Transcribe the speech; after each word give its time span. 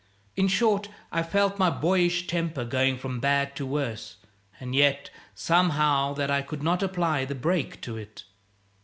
In 0.35 0.47
short, 0.47 0.89
I 1.11 1.21
felt 1.21 1.59
my 1.59 1.69
boyish 1.69 2.25
temper 2.25 2.65
going 2.65 2.97
from 2.97 3.19
bad 3.19 3.55
to 3.57 3.67
worse, 3.67 4.17
and 4.59 4.73
yet, 4.73 5.11
somehow, 5.35 6.15
that 6.15 6.31
I 6.31 6.41
could 6.41 6.63
not 6.63 6.81
apply 6.81 7.23
the 7.23 7.35
brake 7.35 7.79
to 7.81 7.97
it. 7.97 8.23